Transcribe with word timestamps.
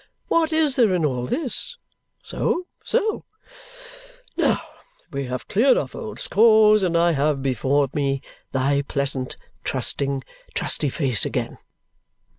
What 0.29 0.51
is 0.51 0.77
there 0.77 0.95
in 0.95 1.05
all 1.05 1.27
this? 1.27 1.77
So, 2.23 2.65
so! 2.83 3.25
Now, 4.35 4.59
we 5.11 5.25
have 5.25 5.47
cleared 5.47 5.77
off 5.77 5.93
old 5.93 6.17
scores, 6.17 6.81
and 6.81 6.97
I 6.97 7.11
have 7.11 7.43
before 7.43 7.87
me 7.93 8.23
thy 8.51 8.81
pleasant, 8.81 9.37
trusting, 9.63 10.23
trusty 10.55 10.89
face 10.89 11.23
again." 11.23 11.59